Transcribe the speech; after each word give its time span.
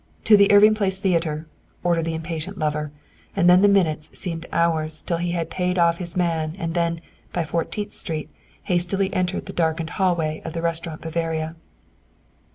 "To 0.23 0.35
the 0.35 0.51
Irving 0.51 0.73
Place 0.73 0.97
Theater," 0.97 1.45
ordered 1.83 2.05
the 2.05 2.15
impatient 2.15 2.57
lover, 2.57 2.91
and 3.35 3.47
then 3.47 3.61
the 3.61 3.67
minutes 3.67 4.09
seemed 4.17 4.47
hours 4.51 5.03
till 5.03 5.17
he 5.17 5.29
had 5.33 5.51
paid 5.51 5.77
off 5.77 5.97
his 5.99 6.17
man, 6.17 6.55
and 6.57 6.73
then, 6.73 7.01
by 7.31 7.43
Fourteenth 7.43 7.93
Street, 7.93 8.31
hastily 8.63 9.13
entered 9.13 9.45
the 9.45 9.53
darkened 9.53 9.91
hallway 9.91 10.41
of 10.43 10.53
the 10.53 10.61
Restaurant 10.63 11.01
Bavaria. 11.01 11.55